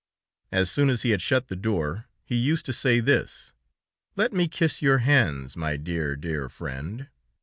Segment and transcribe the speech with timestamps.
[0.51, 3.53] As soon as he had shut the door, he used to say this:
[4.15, 7.07] "Let me kiss your hands, my dear, dear friend!"